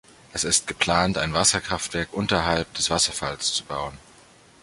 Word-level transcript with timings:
Es 0.33 0.45
ist 0.45 0.65
geplant, 0.65 1.19
ein 1.19 1.35
Wasserkraftwerk 1.35 2.11
unterhalb 2.11 2.73
des 2.73 2.89
Wasserfalls 2.89 3.53
zu 3.53 3.63
bauen. 3.65 3.99